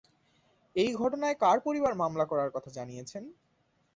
[0.75, 3.23] এ ঘটনায় কার পরিবার মামলা করার কথা জানিয়েছেন?